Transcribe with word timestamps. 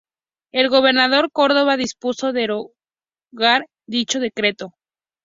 El 0.51 0.69
gobernador 0.69 1.31
Córdoba 1.31 1.77
dispuso 1.77 2.31
derogar 2.33 3.67
dicho 3.85 4.19
decreto. 4.19 4.73